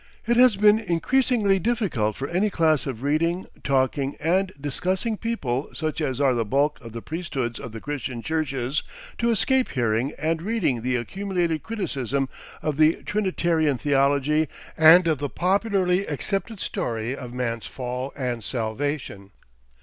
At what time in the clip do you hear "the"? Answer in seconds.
6.33-6.43, 6.93-7.03, 7.71-7.79, 10.81-10.95, 12.77-13.03, 15.19-15.29